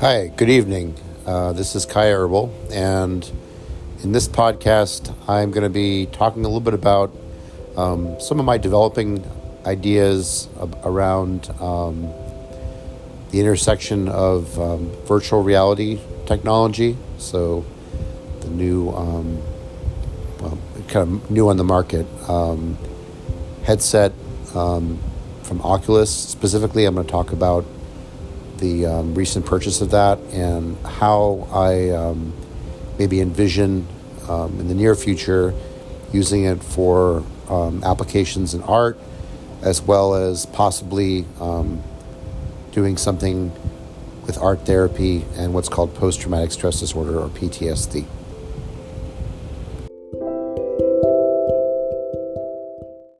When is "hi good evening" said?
0.00-0.94